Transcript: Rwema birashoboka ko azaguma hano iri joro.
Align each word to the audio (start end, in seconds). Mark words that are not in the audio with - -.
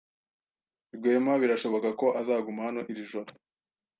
Rwema 0.95 1.33
birashoboka 1.41 1.89
ko 1.99 2.07
azaguma 2.21 2.65
hano 2.67 2.81
iri 2.91 3.03
joro. 3.11 3.29